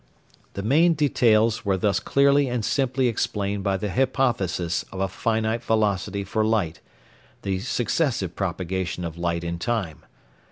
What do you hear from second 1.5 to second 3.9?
were thus clearly and simply explained by